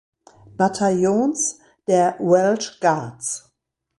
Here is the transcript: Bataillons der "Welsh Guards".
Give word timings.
Bataillons 0.57 1.59
der 1.85 2.15
"Welsh 2.17 2.79
Guards". 2.79 3.51